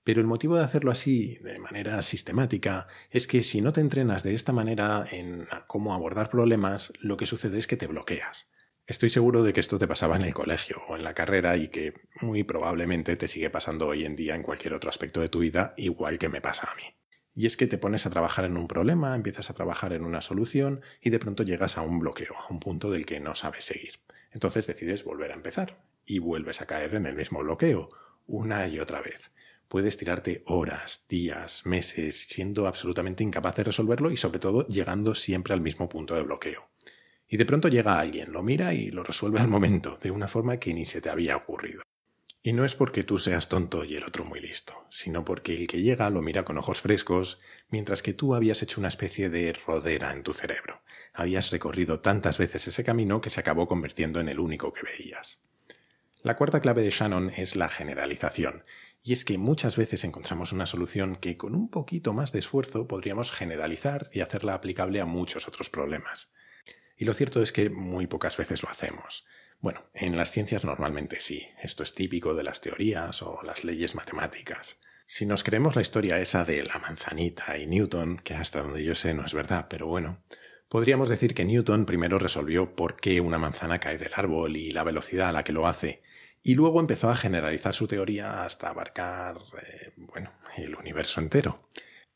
Pero 0.03 0.21
el 0.21 0.27
motivo 0.27 0.57
de 0.57 0.63
hacerlo 0.63 0.89
así, 0.89 1.37
de 1.43 1.59
manera 1.59 2.01
sistemática, 2.01 2.87
es 3.11 3.27
que 3.27 3.43
si 3.43 3.61
no 3.61 3.73
te 3.73 3.81
entrenas 3.81 4.23
de 4.23 4.33
esta 4.33 4.53
manera 4.53 5.05
en 5.11 5.45
cómo 5.67 5.93
abordar 5.93 6.31
problemas, 6.31 6.93
lo 6.99 7.15
que 7.15 7.27
sucede 7.27 7.59
es 7.59 7.67
que 7.67 7.77
te 7.77 7.85
bloqueas. 7.85 8.47
Estoy 8.87 9.09
seguro 9.09 9.41
de 9.41 9.51
que 9.51 9.61
esto 9.61 9.79
te 9.79 9.87
pasaba 9.87 10.15
en 10.15 10.21
el 10.21 10.35
colegio 10.35 10.79
o 10.87 10.95
en 10.95 11.03
la 11.03 11.15
carrera 11.15 11.57
y 11.57 11.69
que 11.69 11.93
muy 12.21 12.43
probablemente 12.43 13.15
te 13.15 13.27
sigue 13.27 13.49
pasando 13.49 13.87
hoy 13.87 14.05
en 14.05 14.15
día 14.15 14.35
en 14.35 14.43
cualquier 14.43 14.75
otro 14.75 14.91
aspecto 14.91 15.21
de 15.21 15.29
tu 15.29 15.39
vida, 15.39 15.73
igual 15.75 16.19
que 16.19 16.29
me 16.29 16.39
pasa 16.39 16.69
a 16.71 16.75
mí. 16.75 16.83
Y 17.33 17.47
es 17.47 17.57
que 17.57 17.65
te 17.65 17.79
pones 17.79 18.05
a 18.05 18.11
trabajar 18.11 18.45
en 18.45 18.57
un 18.57 18.67
problema, 18.67 19.15
empiezas 19.15 19.49
a 19.49 19.55
trabajar 19.55 19.91
en 19.93 20.05
una 20.05 20.21
solución 20.21 20.81
y 21.01 21.09
de 21.09 21.17
pronto 21.17 21.41
llegas 21.41 21.79
a 21.79 21.81
un 21.81 21.97
bloqueo, 21.97 22.35
a 22.37 22.53
un 22.53 22.59
punto 22.59 22.91
del 22.91 23.07
que 23.07 23.19
no 23.19 23.35
sabes 23.35 23.65
seguir. 23.65 24.01
Entonces 24.31 24.67
decides 24.67 25.03
volver 25.03 25.31
a 25.31 25.35
empezar 25.35 25.83
y 26.05 26.19
vuelves 26.19 26.61
a 26.61 26.67
caer 26.67 26.93
en 26.93 27.07
el 27.07 27.15
mismo 27.15 27.39
bloqueo, 27.39 27.89
una 28.27 28.67
y 28.67 28.79
otra 28.79 29.01
vez. 29.01 29.31
Puedes 29.67 29.97
tirarte 29.97 30.43
horas, 30.45 31.05
días, 31.09 31.65
meses, 31.65 32.27
siendo 32.29 32.67
absolutamente 32.67 33.23
incapaz 33.23 33.55
de 33.55 33.63
resolverlo 33.63 34.11
y 34.11 34.17
sobre 34.17 34.37
todo 34.37 34.67
llegando 34.67 35.15
siempre 35.15 35.55
al 35.55 35.61
mismo 35.61 35.89
punto 35.89 36.13
de 36.13 36.21
bloqueo. 36.21 36.74
Y 37.27 37.37
de 37.37 37.45
pronto 37.45 37.67
llega 37.67 37.99
alguien, 37.99 38.31
lo 38.31 38.43
mira 38.43 38.73
y 38.73 38.91
lo 38.91 39.03
resuelve 39.03 39.39
al 39.39 39.47
momento, 39.47 39.97
de 40.01 40.11
una 40.11 40.27
forma 40.27 40.57
que 40.57 40.73
ni 40.73 40.85
se 40.85 41.01
te 41.01 41.09
había 41.09 41.35
ocurrido. 41.35 41.81
Y 42.43 42.53
no 42.53 42.63
es 42.63 42.75
porque 42.75 43.03
tú 43.03 43.17
seas 43.17 43.49
tonto 43.49 43.83
y 43.85 43.95
el 43.95 44.03
otro 44.03 44.23
muy 44.23 44.39
listo, 44.39 44.85
sino 44.91 45.25
porque 45.25 45.55
el 45.55 45.67
que 45.67 45.81
llega 45.81 46.11
lo 46.11 46.21
mira 46.21 46.45
con 46.45 46.59
ojos 46.59 46.79
frescos, 46.79 47.39
mientras 47.69 48.03
que 48.03 48.13
tú 48.13 48.35
habías 48.35 48.61
hecho 48.61 48.79
una 48.79 48.89
especie 48.89 49.31
de 49.31 49.51
rodera 49.53 50.13
en 50.13 50.21
tu 50.21 50.31
cerebro. 50.31 50.83
Habías 51.11 51.49
recorrido 51.49 52.01
tantas 52.01 52.37
veces 52.37 52.67
ese 52.67 52.83
camino 52.83 53.19
que 53.19 53.31
se 53.31 53.39
acabó 53.39 53.67
convirtiendo 53.67 54.19
en 54.19 54.29
el 54.29 54.39
único 54.39 54.71
que 54.73 54.83
veías. 54.83 55.41
La 56.21 56.35
cuarta 56.35 56.59
clave 56.59 56.83
de 56.83 56.91
Shannon 56.91 57.31
es 57.31 57.55
la 57.55 57.67
generalización, 57.67 58.63
y 59.01 59.13
es 59.13 59.25
que 59.25 59.39
muchas 59.39 59.75
veces 59.75 60.03
encontramos 60.03 60.51
una 60.51 60.67
solución 60.67 61.15
que 61.15 61.37
con 61.37 61.55
un 61.55 61.69
poquito 61.69 62.13
más 62.13 62.31
de 62.31 62.39
esfuerzo 62.39 62.87
podríamos 62.87 63.31
generalizar 63.31 64.11
y 64.13 64.21
hacerla 64.21 64.53
aplicable 64.53 65.01
a 65.01 65.05
muchos 65.05 65.47
otros 65.47 65.71
problemas. 65.71 66.31
Y 66.97 67.05
lo 67.05 67.13
cierto 67.13 67.41
es 67.41 67.51
que 67.51 67.69
muy 67.69 68.07
pocas 68.07 68.37
veces 68.37 68.63
lo 68.63 68.69
hacemos. 68.69 69.25
Bueno, 69.59 69.89
en 69.93 70.15
las 70.17 70.31
ciencias 70.31 70.63
normalmente 70.63 71.19
sí. 71.19 71.47
Esto 71.61 71.83
es 71.83 71.93
típico 71.93 72.35
de 72.35 72.43
las 72.43 72.61
teorías 72.61 73.21
o 73.21 73.41
las 73.43 73.63
leyes 73.63 73.95
matemáticas. 73.95 74.77
Si 75.05 75.25
nos 75.25 75.43
creemos 75.43 75.75
la 75.75 75.81
historia 75.81 76.19
esa 76.19 76.43
de 76.45 76.63
la 76.63 76.79
manzanita 76.79 77.57
y 77.57 77.67
Newton, 77.67 78.17
que 78.17 78.33
hasta 78.33 78.63
donde 78.63 78.83
yo 78.83 78.95
sé 78.95 79.13
no 79.13 79.25
es 79.25 79.33
verdad, 79.33 79.67
pero 79.69 79.85
bueno, 79.87 80.23
podríamos 80.67 81.09
decir 81.09 81.35
que 81.35 81.45
Newton 81.45 81.85
primero 81.85 82.17
resolvió 82.17 82.75
por 82.75 82.95
qué 82.95 83.21
una 83.21 83.37
manzana 83.37 83.79
cae 83.79 83.99
del 83.99 84.13
árbol 84.15 84.57
y 84.57 84.71
la 84.71 84.83
velocidad 84.83 85.29
a 85.29 85.31
la 85.31 85.43
que 85.43 85.53
lo 85.53 85.67
hace, 85.67 86.01
y 86.41 86.55
luego 86.55 86.79
empezó 86.79 87.09
a 87.09 87.15
generalizar 87.15 87.75
su 87.75 87.87
teoría 87.87 88.43
hasta 88.43 88.69
abarcar, 88.69 89.37
eh, 89.61 89.93
bueno, 89.95 90.31
el 90.57 90.75
universo 90.75 91.21
entero. 91.21 91.67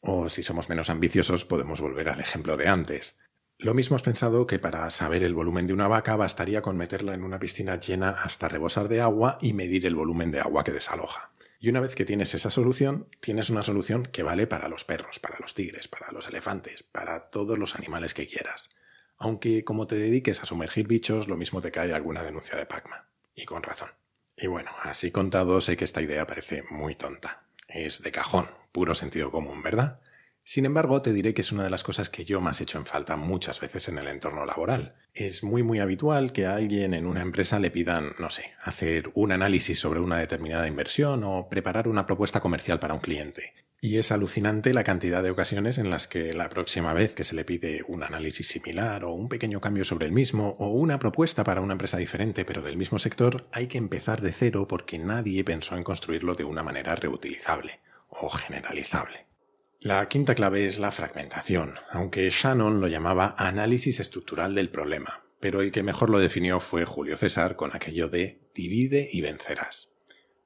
O 0.02 0.30
si 0.30 0.44
somos 0.44 0.70
menos 0.70 0.90
ambiciosos, 0.90 1.46
podemos 1.46 1.82
volver 1.82 2.10
al 2.10 2.22
ejemplo 2.22 2.58
de 2.58 2.68
antes. 2.68 3.20
Lo 3.62 3.74
mismo 3.74 3.98
has 3.98 4.04
pensado 4.04 4.48
que 4.48 4.58
para 4.58 4.90
saber 4.90 5.22
el 5.22 5.34
volumen 5.34 5.68
de 5.68 5.74
una 5.74 5.90
vaca 5.90 6.16
bastaría 6.16 6.62
con 6.62 6.78
meterla 6.78 7.14
en 7.14 7.26
una 7.26 7.40
piscina 7.40 7.78
llena 7.78 8.12
hasta 8.12 8.48
rebosar 8.48 8.88
de 8.88 9.02
agua 9.02 9.38
y 9.42 9.52
medir 9.52 9.86
el 9.86 9.96
volumen 9.96 10.32
de 10.32 10.40
agua 10.40 10.64
que 10.64 10.72
desaloja. 10.72 11.34
Y 11.60 11.68
una 11.68 11.82
vez 11.82 11.94
que 11.94 12.06
tienes 12.06 12.34
esa 12.34 12.52
solución, 12.52 13.10
tienes 13.20 13.50
una 13.50 13.62
solución 13.62 14.04
que 14.04 14.24
vale 14.24 14.48
para 14.48 14.70
los 14.70 14.86
perros, 14.86 15.20
para 15.20 15.40
los 15.40 15.56
tigres, 15.56 15.90
para 15.90 16.10
los 16.14 16.30
elefantes, 16.30 16.84
para 16.84 17.32
todos 17.32 17.60
los 17.60 17.76
animales 17.76 18.14
que 18.14 18.28
quieras. 18.28 18.70
Aunque 19.18 19.66
como 19.66 19.88
te 19.88 19.98
dediques 19.98 20.42
a 20.42 20.46
sumergir 20.46 20.88
bichos, 20.88 21.28
lo 21.28 21.36
mismo 21.36 21.60
te 21.60 21.72
cae 21.72 21.94
alguna 21.94 22.24
denuncia 22.24 22.58
de 22.58 22.66
Pacma. 22.66 23.10
Y 23.36 23.44
con 23.44 23.62
razón. 23.62 23.90
Y 24.38 24.48
bueno, 24.48 24.72
así 24.84 25.12
contado, 25.12 25.60
sé 25.60 25.76
que 25.76 25.84
esta 25.84 26.02
idea 26.02 26.26
parece 26.26 26.64
muy 26.70 26.96
tonta. 26.96 27.44
Es 27.68 28.04
de 28.04 28.14
cajón, 28.14 28.50
puro 28.72 28.96
sentido 28.96 29.32
común, 29.32 29.62
¿verdad? 29.62 30.00
Sin 30.52 30.66
embargo, 30.66 31.00
te 31.00 31.14
diré 31.14 31.36
que 31.36 31.42
es 31.42 31.52
una 31.52 31.64
de 31.64 31.70
las 31.70 31.84
cosas 31.84 32.10
que 32.10 32.26
yo 32.26 32.42
más 32.42 32.60
he 32.60 32.64
hecho 32.64 32.80
en 32.80 32.88
falta 32.88 33.16
muchas 33.18 33.60
veces 33.60 33.88
en 33.88 34.00
el 34.00 34.08
entorno 34.08 34.48
laboral. 34.48 34.96
Es 35.14 35.44
muy 35.44 35.62
muy 35.62 35.78
habitual 35.80 36.32
que 36.32 36.48
a 36.48 36.56
alguien 36.56 36.96
en 36.96 37.06
una 37.06 37.22
empresa 37.22 37.60
le 37.60 37.70
pidan, 37.70 38.14
no 38.18 38.32
sé, 38.32 38.54
hacer 38.64 39.12
un 39.14 39.32
análisis 39.32 39.80
sobre 39.80 40.00
una 40.00 40.18
determinada 40.18 40.66
inversión 40.66 41.24
o 41.24 41.50
preparar 41.50 41.88
una 41.88 42.08
propuesta 42.08 42.40
comercial 42.40 42.80
para 42.80 42.96
un 42.96 43.00
cliente. 43.00 43.54
Y 43.80 44.00
es 44.00 44.12
alucinante 44.12 44.74
la 44.74 44.84
cantidad 44.84 45.22
de 45.22 45.30
ocasiones 45.30 45.78
en 45.78 45.92
las 45.92 46.08
que 46.08 46.34
la 46.34 46.50
próxima 46.50 46.96
vez 46.96 47.14
que 47.14 47.24
se 47.24 47.36
le 47.36 47.46
pide 47.46 47.84
un 47.88 48.02
análisis 48.02 48.48
similar 48.48 49.04
o 49.04 49.12
un 49.12 49.30
pequeño 49.30 49.62
cambio 49.62 49.86
sobre 49.86 50.08
el 50.08 50.14
mismo 50.14 50.56
o 50.58 50.72
una 50.72 50.98
propuesta 50.98 51.44
para 51.44 51.62
una 51.62 51.74
empresa 51.74 51.98
diferente 51.98 52.44
pero 52.44 52.64
del 52.64 52.76
mismo 52.76 52.98
sector, 52.98 53.48
hay 53.52 53.68
que 53.68 53.78
empezar 53.78 54.20
de 54.22 54.32
cero 54.32 54.68
porque 54.68 54.98
nadie 54.98 55.44
pensó 55.44 55.78
en 55.78 55.84
construirlo 55.84 56.34
de 56.34 56.46
una 56.46 56.64
manera 56.64 56.96
reutilizable 56.96 57.82
o 58.10 58.32
generalizable. 58.32 59.29
La 59.82 60.10
quinta 60.10 60.36
clave 60.36 60.68
es 60.68 60.78
la 60.78 60.92
fragmentación, 60.92 61.76
aunque 61.90 62.30
Shannon 62.30 62.82
lo 62.82 62.88
llamaba 62.88 63.34
análisis 63.38 64.02
estructural 64.02 64.54
del 64.54 64.70
problema, 64.70 65.24
pero 65.40 65.62
el 65.62 65.72
que 65.72 65.84
mejor 65.84 66.10
lo 66.10 66.20
definió 66.20 66.60
fue 66.60 66.84
Julio 66.84 67.16
César 67.16 67.56
con 67.56 67.74
aquello 67.74 68.10
de 68.10 68.42
divide 68.54 69.08
y 69.10 69.22
vencerás. 69.22 69.90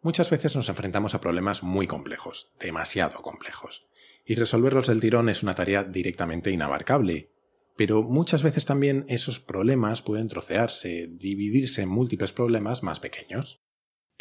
Muchas 0.04 0.30
veces 0.30 0.56
nos 0.56 0.70
enfrentamos 0.70 1.16
a 1.16 1.20
problemas 1.20 1.64
muy 1.64 1.88
complejos, 1.88 2.52
demasiado 2.60 3.24
complejos, 3.24 3.86
y 4.24 4.36
resolverlos 4.36 4.86
del 4.86 5.02
tirón 5.02 5.30
es 5.30 5.42
una 5.42 5.56
tarea 5.56 5.84
directamente 5.84 6.52
inabarcable, 6.52 7.32
pero 7.76 8.04
muchas 8.04 8.44
veces 8.44 8.66
también 8.66 9.04
esos 9.08 9.40
problemas 9.40 10.04
pueden 10.04 10.28
trocearse, 10.28 11.08
dividirse 11.10 11.82
en 11.82 11.90
múltiples 11.90 12.34
problemas 12.34 12.84
más 12.84 13.00
pequeños. 13.00 13.63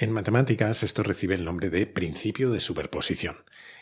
En 0.02 0.10
matemáticas 0.10 0.82
esto 0.82 1.04
recibe 1.04 1.36
el 1.36 1.44
nombre 1.44 1.70
de 1.70 1.86
principio 1.86 2.50
de 2.50 2.58
superposición. 2.58 3.36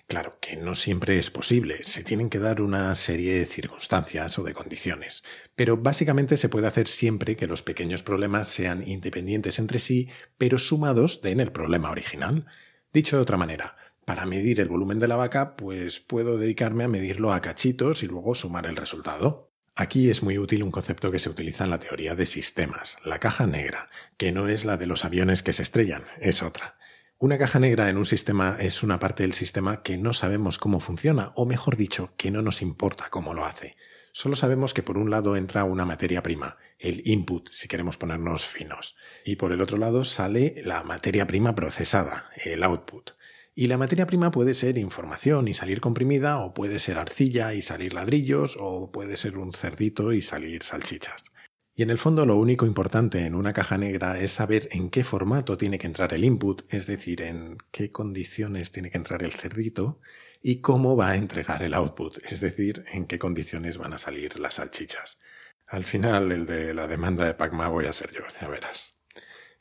Claro 0.06 0.36
que 0.38 0.58
no 0.58 0.74
siempre 0.74 1.18
es 1.18 1.30
posible, 1.30 1.82
se 1.84 2.04
tienen 2.04 2.28
que 2.28 2.38
dar 2.38 2.60
una 2.60 2.94
serie 2.94 3.38
de 3.38 3.46
circunstancias 3.46 4.38
o 4.38 4.42
de 4.42 4.52
condiciones, 4.52 5.22
pero 5.56 5.78
básicamente 5.78 6.36
se 6.36 6.50
puede 6.50 6.66
hacer 6.66 6.88
siempre 6.88 7.36
que 7.36 7.46
los 7.46 7.62
pequeños 7.62 8.02
problemas 8.02 8.48
sean 8.48 8.86
independientes 8.86 9.58
entre 9.58 9.78
sí, 9.78 10.10
pero 10.36 10.58
sumados 10.58 11.22
den 11.22 11.40
el 11.40 11.52
problema 11.52 11.90
original. 11.90 12.44
Dicho 12.92 13.16
de 13.16 13.22
otra 13.22 13.38
manera, 13.38 13.78
para 14.04 14.26
medir 14.26 14.60
el 14.60 14.68
volumen 14.68 14.98
de 14.98 15.08
la 15.08 15.16
vaca, 15.16 15.56
pues 15.56 16.00
puedo 16.00 16.36
dedicarme 16.36 16.84
a 16.84 16.88
medirlo 16.88 17.32
a 17.32 17.40
cachitos 17.40 18.02
y 18.02 18.08
luego 18.08 18.34
sumar 18.34 18.66
el 18.66 18.76
resultado. 18.76 19.49
Aquí 19.80 20.10
es 20.10 20.22
muy 20.22 20.36
útil 20.36 20.62
un 20.62 20.70
concepto 20.70 21.10
que 21.10 21.18
se 21.18 21.30
utiliza 21.30 21.64
en 21.64 21.70
la 21.70 21.78
teoría 21.78 22.14
de 22.14 22.26
sistemas, 22.26 22.98
la 23.02 23.18
caja 23.18 23.46
negra, 23.46 23.88
que 24.18 24.30
no 24.30 24.46
es 24.46 24.66
la 24.66 24.76
de 24.76 24.86
los 24.86 25.06
aviones 25.06 25.42
que 25.42 25.54
se 25.54 25.62
estrellan, 25.62 26.04
es 26.20 26.42
otra. 26.42 26.76
Una 27.18 27.38
caja 27.38 27.60
negra 27.60 27.88
en 27.88 27.96
un 27.96 28.04
sistema 28.04 28.58
es 28.60 28.82
una 28.82 28.98
parte 28.98 29.22
del 29.22 29.32
sistema 29.32 29.82
que 29.82 29.96
no 29.96 30.12
sabemos 30.12 30.58
cómo 30.58 30.80
funciona, 30.80 31.32
o 31.34 31.46
mejor 31.46 31.78
dicho, 31.78 32.12
que 32.18 32.30
no 32.30 32.42
nos 32.42 32.60
importa 32.60 33.08
cómo 33.08 33.32
lo 33.32 33.46
hace. 33.46 33.74
Solo 34.12 34.36
sabemos 34.36 34.74
que 34.74 34.82
por 34.82 34.98
un 34.98 35.08
lado 35.08 35.34
entra 35.34 35.64
una 35.64 35.86
materia 35.86 36.22
prima, 36.22 36.58
el 36.78 37.00
input, 37.06 37.48
si 37.48 37.66
queremos 37.66 37.96
ponernos 37.96 38.44
finos, 38.44 38.96
y 39.24 39.36
por 39.36 39.50
el 39.50 39.62
otro 39.62 39.78
lado 39.78 40.04
sale 40.04 40.60
la 40.62 40.84
materia 40.84 41.26
prima 41.26 41.54
procesada, 41.54 42.28
el 42.44 42.62
output. 42.64 43.12
Y 43.54 43.66
la 43.66 43.78
materia 43.78 44.06
prima 44.06 44.30
puede 44.30 44.54
ser 44.54 44.78
información 44.78 45.48
y 45.48 45.54
salir 45.54 45.80
comprimida, 45.80 46.38
o 46.38 46.54
puede 46.54 46.78
ser 46.78 46.98
arcilla 46.98 47.52
y 47.54 47.62
salir 47.62 47.94
ladrillos, 47.94 48.56
o 48.58 48.92
puede 48.92 49.16
ser 49.16 49.38
un 49.38 49.52
cerdito 49.52 50.12
y 50.12 50.22
salir 50.22 50.62
salchichas. 50.62 51.32
Y 51.74 51.82
en 51.82 51.90
el 51.90 51.98
fondo 51.98 52.26
lo 52.26 52.36
único 52.36 52.66
importante 52.66 53.24
en 53.24 53.34
una 53.34 53.52
caja 53.52 53.78
negra 53.78 54.20
es 54.20 54.32
saber 54.32 54.68
en 54.70 54.90
qué 54.90 55.02
formato 55.02 55.56
tiene 55.56 55.78
que 55.78 55.86
entrar 55.86 56.12
el 56.12 56.24
input, 56.24 56.62
es 56.68 56.86
decir, 56.86 57.22
en 57.22 57.56
qué 57.70 57.90
condiciones 57.90 58.70
tiene 58.70 58.90
que 58.90 58.98
entrar 58.98 59.22
el 59.22 59.32
cerdito 59.32 59.98
y 60.42 60.60
cómo 60.60 60.94
va 60.94 61.10
a 61.10 61.16
entregar 61.16 61.62
el 61.62 61.74
output, 61.74 62.18
es 62.24 62.40
decir, 62.40 62.84
en 62.92 63.06
qué 63.06 63.18
condiciones 63.18 63.78
van 63.78 63.94
a 63.94 63.98
salir 63.98 64.38
las 64.38 64.54
salchichas. 64.54 65.20
Al 65.66 65.84
final, 65.84 66.32
el 66.32 66.46
de 66.46 66.74
la 66.74 66.86
demanda 66.86 67.24
de 67.24 67.34
Pacma 67.34 67.68
voy 67.68 67.86
a 67.86 67.92
ser 67.92 68.12
yo, 68.12 68.22
ya 68.40 68.48
verás. 68.48 68.99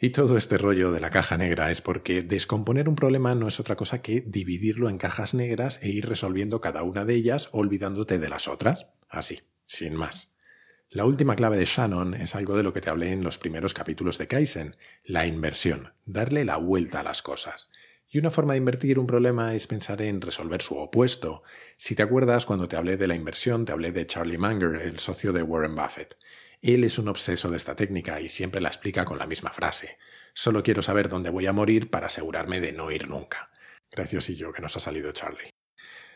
Y 0.01 0.11
todo 0.11 0.37
este 0.37 0.57
rollo 0.57 0.93
de 0.93 1.01
la 1.01 1.09
caja 1.09 1.37
negra 1.37 1.71
es 1.71 1.81
porque 1.81 2.21
descomponer 2.21 2.87
un 2.87 2.95
problema 2.95 3.35
no 3.35 3.49
es 3.49 3.59
otra 3.59 3.75
cosa 3.75 4.01
que 4.01 4.21
dividirlo 4.21 4.87
en 4.87 4.97
cajas 4.97 5.33
negras 5.33 5.81
e 5.83 5.89
ir 5.89 6.07
resolviendo 6.07 6.61
cada 6.61 6.83
una 6.83 7.03
de 7.03 7.15
ellas 7.15 7.49
olvidándote 7.51 8.17
de 8.17 8.29
las 8.29 8.47
otras. 8.47 8.87
Así, 9.09 9.41
sin 9.65 9.95
más. 9.95 10.31
La 10.89 11.03
última 11.03 11.35
clave 11.35 11.57
de 11.57 11.65
Shannon 11.65 12.13
es 12.13 12.33
algo 12.33 12.55
de 12.55 12.63
lo 12.63 12.71
que 12.71 12.79
te 12.79 12.89
hablé 12.89 13.11
en 13.11 13.23
los 13.25 13.37
primeros 13.37 13.73
capítulos 13.73 14.17
de 14.17 14.27
Kaizen, 14.27 14.77
la 15.03 15.27
inversión, 15.27 15.91
darle 16.05 16.45
la 16.45 16.55
vuelta 16.55 17.01
a 17.01 17.03
las 17.03 17.21
cosas. 17.21 17.69
Y 18.07 18.19
una 18.19 18.31
forma 18.31 18.53
de 18.53 18.59
invertir 18.59 18.99
un 18.99 19.05
problema 19.05 19.53
es 19.53 19.67
pensar 19.67 20.01
en 20.01 20.21
resolver 20.21 20.61
su 20.61 20.77
opuesto. 20.77 21.43
Si 21.75 21.93
te 21.93 22.03
acuerdas, 22.03 22.45
cuando 22.45 22.69
te 22.69 22.77
hablé 22.77 22.95
de 22.95 23.07
la 23.07 23.15
inversión, 23.15 23.65
te 23.65 23.73
hablé 23.73 23.91
de 23.91 24.07
Charlie 24.07 24.37
Munger, 24.37 24.81
el 24.81 24.97
socio 24.99 25.33
de 25.33 25.43
Warren 25.43 25.75
Buffett. 25.75 26.15
Él 26.61 26.83
es 26.83 26.97
un 26.99 27.07
obseso 27.07 27.49
de 27.49 27.57
esta 27.57 27.75
técnica 27.75 28.19
y 28.19 28.27
siempre 28.27 28.59
la 28.59 28.67
explica 28.67 29.05
con 29.05 29.17
la 29.17 29.27
misma 29.27 29.51
frase. 29.51 29.97
Solo 30.33 30.61
quiero 30.61 30.81
saber 30.81 31.07
dónde 31.07 31.29
voy 31.29 31.47
a 31.47 31.53
morir 31.53 31.89
para 31.89 32.07
asegurarme 32.07 32.59
de 32.59 32.73
no 32.73 32.91
ir 32.91 33.07
nunca. 33.07 33.49
Graciosillo 33.91 34.51
que 34.51 34.61
nos 34.61 34.75
ha 34.75 34.81
salido 34.81 35.11
Charlie. 35.13 35.49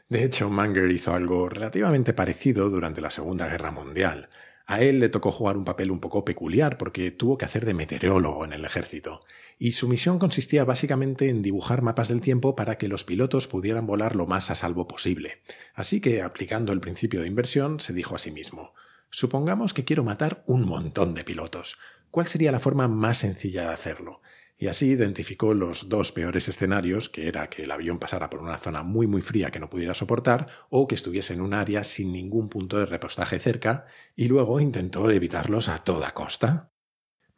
De 0.10 0.26
hecho, 0.26 0.50
Munger 0.50 0.92
hizo 0.92 1.14
algo 1.14 1.48
relativamente 1.48 2.14
parecido 2.14 2.70
durante 2.70 3.00
la 3.00 3.10
Segunda 3.10 3.48
Guerra 3.48 3.72
Mundial. 3.72 4.30
A 4.66 4.82
él 4.82 5.00
le 5.00 5.10
tocó 5.10 5.32
jugar 5.32 5.56
un 5.58 5.66
papel 5.66 5.92
un 5.92 6.02
poco 6.02 6.26
peculiar 6.26 6.78
porque 6.78 7.12
tuvo 7.12 7.38
que 7.38 7.46
hacer 7.46 7.66
de 7.66 7.74
meteorólogo 7.74 8.44
en 8.44 8.54
el 8.54 8.66
ejército, 8.66 9.24
y 9.58 9.72
su 9.74 9.88
misión 9.88 10.20
consistía 10.20 10.66
básicamente 10.66 11.30
en 11.30 11.42
dibujar 11.42 11.82
mapas 11.82 12.10
del 12.10 12.22
tiempo 12.22 12.56
para 12.56 12.78
que 12.78 12.88
los 12.88 13.04
pilotos 13.04 13.48
pudieran 13.48 13.88
volar 13.88 14.16
lo 14.16 14.26
más 14.26 14.52
a 14.52 14.56
salvo 14.56 14.88
posible. 14.88 15.42
Así 15.74 16.00
que, 16.00 16.22
aplicando 16.22 16.74
el 16.74 16.80
principio 16.80 17.22
de 17.22 17.28
inversión, 17.28 17.80
se 17.80 17.94
dijo 17.94 18.16
a 18.16 18.20
sí 18.20 18.32
mismo 18.32 18.74
Supongamos 19.16 19.76
que 19.76 19.86
quiero 19.86 20.04
matar 20.04 20.44
un 20.48 20.66
montón 20.66 21.14
de 21.14 21.24
pilotos. 21.24 21.78
¿Cuál 22.10 22.26
sería 22.26 22.52
la 22.52 22.60
forma 22.60 22.88
más 22.88 23.20
sencilla 23.20 23.68
de 23.68 23.74
hacerlo? 23.76 24.24
Y 24.58 24.70
así 24.70 24.88
identificó 24.88 25.54
los 25.54 25.88
dos 25.88 26.12
peores 26.12 26.50
escenarios, 26.50 27.10
que 27.10 27.28
era 27.28 27.46
que 27.46 27.66
el 27.66 27.72
avión 27.72 28.00
pasara 28.00 28.32
por 28.32 28.42
una 28.42 28.58
zona 28.58 28.82
muy 28.82 29.06
muy 29.06 29.22
fría 29.22 29.52
que 29.52 29.60
no 29.60 29.70
pudiera 29.70 29.94
soportar, 29.94 30.48
o 30.72 30.88
que 30.88 30.96
estuviese 30.96 31.36
en 31.36 31.42
un 31.42 31.54
área 31.54 31.84
sin 31.84 32.12
ningún 32.12 32.50
punto 32.50 32.80
de 32.80 32.88
repostaje 32.88 33.38
cerca, 33.38 33.86
y 34.16 34.30
luego 34.30 34.60
intentó 34.60 35.12
evitarlos 35.12 35.70
a 35.70 35.84
toda 35.84 36.16
costa. 36.16 36.72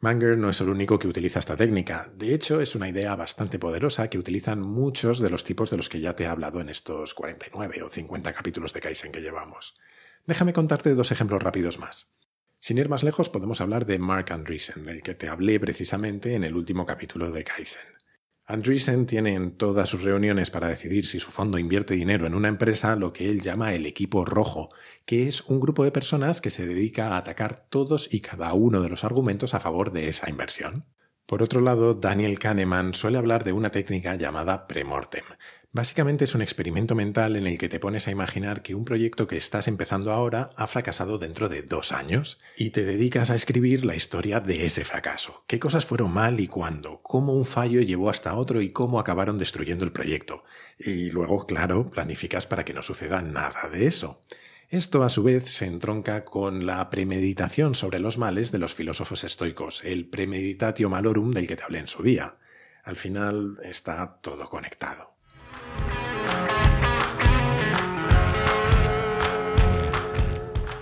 Manger 0.00 0.38
no 0.38 0.48
es 0.48 0.62
el 0.62 0.70
único 0.70 0.98
que 0.98 1.08
utiliza 1.08 1.40
esta 1.40 1.58
técnica, 1.58 2.10
de 2.16 2.32
hecho 2.32 2.62
es 2.62 2.74
una 2.74 2.88
idea 2.88 3.14
bastante 3.16 3.58
poderosa 3.58 4.08
que 4.08 4.18
utilizan 4.18 4.62
muchos 4.62 5.20
de 5.20 5.28
los 5.28 5.44
tipos 5.44 5.68
de 5.68 5.76
los 5.76 5.90
que 5.90 6.00
ya 6.00 6.16
te 6.16 6.24
he 6.24 6.26
hablado 6.26 6.58
en 6.58 6.70
estos 6.70 7.12
49 7.12 7.82
o 7.82 7.90
50 7.90 8.32
capítulos 8.32 8.72
de 8.72 8.80
Kaizen 8.80 9.12
que 9.12 9.20
llevamos. 9.20 9.76
Déjame 10.26 10.52
contarte 10.52 10.94
dos 10.96 11.12
ejemplos 11.12 11.40
rápidos 11.40 11.78
más. 11.78 12.12
Sin 12.58 12.78
ir 12.78 12.88
más 12.88 13.04
lejos, 13.04 13.28
podemos 13.28 13.60
hablar 13.60 13.86
de 13.86 14.00
Mark 14.00 14.32
Andreessen, 14.32 14.84
del 14.84 15.02
que 15.02 15.14
te 15.14 15.28
hablé 15.28 15.60
precisamente 15.60 16.34
en 16.34 16.42
el 16.42 16.56
último 16.56 16.84
capítulo 16.84 17.30
de 17.30 17.44
Kaizen. 17.44 17.86
Andreessen 18.44 19.06
tiene 19.06 19.34
en 19.34 19.56
todas 19.56 19.88
sus 19.88 20.02
reuniones 20.02 20.50
para 20.50 20.66
decidir 20.66 21.06
si 21.06 21.20
su 21.20 21.30
fondo 21.30 21.58
invierte 21.58 21.94
dinero 21.94 22.26
en 22.26 22.34
una 22.34 22.48
empresa 22.48 22.96
lo 22.96 23.12
que 23.12 23.28
él 23.28 23.40
llama 23.40 23.72
el 23.72 23.86
equipo 23.86 24.24
rojo, 24.24 24.70
que 25.04 25.28
es 25.28 25.42
un 25.42 25.60
grupo 25.60 25.84
de 25.84 25.92
personas 25.92 26.40
que 26.40 26.50
se 26.50 26.66
dedica 26.66 27.10
a 27.10 27.18
atacar 27.18 27.68
todos 27.68 28.12
y 28.12 28.20
cada 28.20 28.52
uno 28.52 28.82
de 28.82 28.88
los 28.88 29.04
argumentos 29.04 29.54
a 29.54 29.60
favor 29.60 29.92
de 29.92 30.08
esa 30.08 30.28
inversión. 30.28 30.86
Por 31.26 31.42
otro 31.42 31.60
lado, 31.60 31.94
Daniel 31.94 32.38
Kahneman 32.38 32.94
suele 32.94 33.18
hablar 33.18 33.42
de 33.42 33.52
una 33.52 33.70
técnica 33.70 34.14
llamada 34.14 34.68
premortem, 34.68 35.24
Básicamente 35.76 36.24
es 36.24 36.34
un 36.34 36.40
experimento 36.40 36.94
mental 36.94 37.36
en 37.36 37.46
el 37.46 37.58
que 37.58 37.68
te 37.68 37.78
pones 37.78 38.08
a 38.08 38.10
imaginar 38.10 38.62
que 38.62 38.74
un 38.74 38.86
proyecto 38.86 39.26
que 39.26 39.36
estás 39.36 39.68
empezando 39.68 40.10
ahora 40.10 40.48
ha 40.56 40.66
fracasado 40.68 41.18
dentro 41.18 41.50
de 41.50 41.60
dos 41.60 41.92
años 41.92 42.38
y 42.56 42.70
te 42.70 42.86
dedicas 42.86 43.28
a 43.28 43.34
escribir 43.34 43.84
la 43.84 43.94
historia 43.94 44.40
de 44.40 44.64
ese 44.64 44.86
fracaso. 44.86 45.44
¿Qué 45.46 45.60
cosas 45.60 45.84
fueron 45.84 46.14
mal 46.14 46.40
y 46.40 46.48
cuándo? 46.48 47.02
¿Cómo 47.02 47.34
un 47.34 47.44
fallo 47.44 47.82
llevó 47.82 48.08
hasta 48.08 48.36
otro 48.36 48.62
y 48.62 48.70
cómo 48.70 48.98
acabaron 48.98 49.36
destruyendo 49.36 49.84
el 49.84 49.92
proyecto? 49.92 50.44
Y 50.78 51.10
luego, 51.10 51.44
claro, 51.44 51.90
planificas 51.90 52.46
para 52.46 52.64
que 52.64 52.72
no 52.72 52.82
suceda 52.82 53.20
nada 53.20 53.68
de 53.70 53.86
eso. 53.86 54.22
Esto 54.70 55.04
a 55.04 55.10
su 55.10 55.24
vez 55.24 55.50
se 55.50 55.66
entronca 55.66 56.24
con 56.24 56.64
la 56.64 56.88
premeditación 56.88 57.74
sobre 57.74 57.98
los 57.98 58.16
males 58.16 58.50
de 58.50 58.60
los 58.60 58.74
filósofos 58.74 59.24
estoicos, 59.24 59.84
el 59.84 60.08
premeditatio 60.08 60.88
malorum 60.88 61.32
del 61.32 61.46
que 61.46 61.56
te 61.56 61.64
hablé 61.64 61.80
en 61.80 61.88
su 61.88 62.02
día. 62.02 62.38
Al 62.82 62.96
final 62.96 63.58
está 63.62 64.20
todo 64.22 64.48
conectado. 64.48 65.15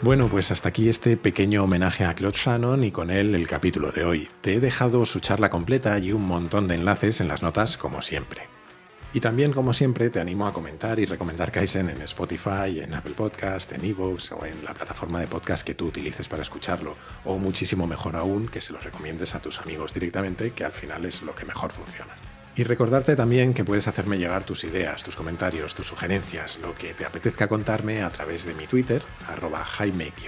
Bueno, 0.04 0.28
pues 0.28 0.50
hasta 0.50 0.68
aquí 0.68 0.90
este 0.90 1.16
pequeño 1.16 1.64
homenaje 1.64 2.04
a 2.04 2.12
Claude 2.12 2.36
Shannon 2.36 2.84
y 2.84 2.90
con 2.90 3.10
él 3.10 3.34
el 3.34 3.48
capítulo 3.48 3.90
de 3.90 4.04
hoy. 4.04 4.28
Te 4.42 4.52
he 4.52 4.60
dejado 4.60 5.06
su 5.06 5.18
charla 5.18 5.48
completa 5.48 5.98
y 5.98 6.12
un 6.12 6.26
montón 6.26 6.68
de 6.68 6.74
enlaces 6.74 7.22
en 7.22 7.28
las 7.28 7.42
notas 7.42 7.78
como 7.78 8.02
siempre. 8.02 8.42
Y 9.14 9.20
también, 9.20 9.54
como 9.54 9.72
siempre, 9.72 10.10
te 10.10 10.20
animo 10.20 10.46
a 10.46 10.52
comentar 10.52 11.00
y 11.00 11.06
recomendar 11.06 11.50
Kaizen 11.50 11.88
en 11.88 12.02
Spotify, 12.02 12.80
en 12.82 12.92
Apple 12.92 13.14
Podcast, 13.14 13.72
en 13.72 13.82
Evox 13.82 14.32
o 14.32 14.44
en 14.44 14.62
la 14.62 14.74
plataforma 14.74 15.20
de 15.20 15.26
podcast 15.26 15.66
que 15.66 15.74
tú 15.74 15.86
utilices 15.86 16.28
para 16.28 16.42
escucharlo. 16.42 16.96
O 17.24 17.38
muchísimo 17.38 17.86
mejor 17.86 18.14
aún, 18.14 18.46
que 18.48 18.60
se 18.60 18.74
lo 18.74 18.80
recomiendes 18.80 19.34
a 19.34 19.40
tus 19.40 19.58
amigos 19.58 19.94
directamente, 19.94 20.50
que 20.50 20.66
al 20.66 20.72
final 20.72 21.06
es 21.06 21.22
lo 21.22 21.34
que 21.34 21.46
mejor 21.46 21.72
funciona. 21.72 22.14
Y 22.56 22.62
recordarte 22.62 23.16
también 23.16 23.52
que 23.52 23.64
puedes 23.64 23.88
hacerme 23.88 24.16
llegar 24.16 24.44
tus 24.44 24.62
ideas, 24.62 25.02
tus 25.02 25.16
comentarios, 25.16 25.74
tus 25.74 25.88
sugerencias, 25.88 26.60
lo 26.62 26.76
que 26.76 26.94
te 26.94 27.04
apetezca 27.04 27.48
contarme 27.48 28.02
a 28.02 28.10
través 28.10 28.44
de 28.44 28.54
mi 28.54 28.68
Twitter, 28.68 29.02
arroba 29.26 29.64
jaime-rds, 29.64 30.22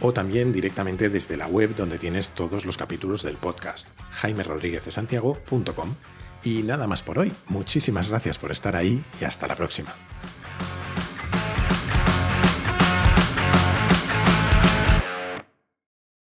o 0.00 0.12
también 0.12 0.52
directamente 0.52 1.08
desde 1.08 1.38
la 1.38 1.46
web 1.46 1.74
donde 1.74 1.98
tienes 1.98 2.30
todos 2.30 2.66
los 2.66 2.76
capítulos 2.76 3.22
del 3.22 3.36
podcast, 3.36 3.88
jaimerodríguezdesantiago.com. 4.10 5.94
Y 6.44 6.62
nada 6.62 6.86
más 6.86 7.02
por 7.02 7.18
hoy. 7.18 7.32
Muchísimas 7.48 8.08
gracias 8.10 8.38
por 8.38 8.52
estar 8.52 8.76
ahí 8.76 9.02
y 9.20 9.24
hasta 9.24 9.46
la 9.46 9.56
próxima. 9.56 9.94